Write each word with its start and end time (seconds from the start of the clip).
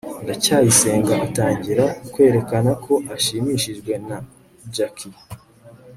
ndacyayisenga 0.23 1.13
atangira 1.25 1.83
kwerekana 2.13 2.71
ko 2.85 2.93
ashimishijwe 3.15 3.91
na 4.07 4.17
jaki 4.75 5.09